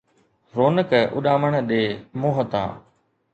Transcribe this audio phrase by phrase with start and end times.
[0.55, 1.83] رونق اُڏامڻ ڏي
[2.21, 2.69] منهن تان،